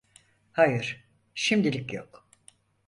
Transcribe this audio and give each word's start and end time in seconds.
Hayır, 0.51 1.03
şimdilik 1.35 1.93
yok. 1.93 2.27